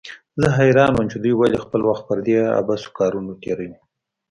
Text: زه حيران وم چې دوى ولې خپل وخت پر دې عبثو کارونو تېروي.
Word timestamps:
زه 0.41 0.47
حيران 0.57 0.91
وم 0.93 1.05
چې 1.11 1.17
دوى 1.23 1.35
ولې 1.37 1.59
خپل 1.65 1.81
وخت 1.89 2.03
پر 2.09 2.17
دې 2.25 2.37
عبثو 2.59 2.89
کارونو 2.99 3.31
تېروي. 3.41 3.77